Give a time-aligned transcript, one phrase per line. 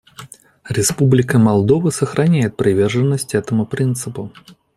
[0.67, 4.31] Республика Молдова сохраняет приверженность этому принципу.